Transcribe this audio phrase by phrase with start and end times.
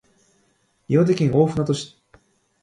[0.87, 2.01] 岩手県大船渡市